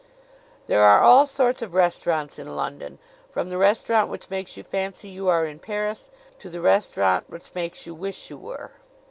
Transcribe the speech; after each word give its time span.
There 0.65 0.81
are 0.81 1.01
all 1.01 1.27
sorts 1.27 1.61
of 1.61 1.75
restaurants 1.75 2.39
in 2.39 2.55
London, 2.55 2.97
from 3.29 3.49
the 3.49 3.57
restaurant 3.59 4.09
which 4.09 4.31
makes 4.31 4.57
you 4.57 4.63
fancy 4.63 5.09
you 5.09 5.27
are 5.27 5.45
in 5.45 5.59
Paris 5.59 6.09
to 6.39 6.49
the 6.49 6.59
restaurant 6.59 7.29
which 7.29 7.53
makes 7.53 7.85
you 7.85 7.93
wish 7.93 8.31
you 8.31 8.37
were. 8.39 8.71